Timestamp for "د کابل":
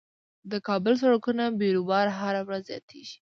0.51-0.93